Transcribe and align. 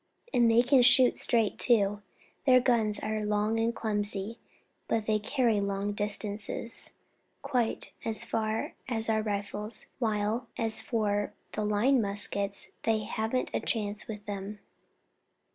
And 0.33 0.49
they 0.49 0.63
can 0.63 0.81
shoot 0.81 1.19
straight, 1.19 1.59
too; 1.59 2.01
their 2.47 2.59
guns 2.59 2.97
are 3.01 3.23
long 3.23 3.59
and 3.59 3.71
clumsy, 3.75 4.39
but 4.87 5.05
they 5.05 5.19
carry 5.19 5.61
long 5.61 5.91
distances 5.93 6.93
quite 7.43 7.91
as 8.03 8.25
far 8.25 8.73
as 8.87 9.09
our 9.09 9.21
rifles, 9.21 9.85
while, 9.99 10.47
as 10.57 10.81
for 10.81 11.35
the 11.51 11.63
line 11.63 12.01
muskets, 12.01 12.71
they 12.81 13.03
haven't 13.03 13.51
a 13.53 13.59
chance 13.59 14.07
with 14.07 14.25
them." 14.25 14.57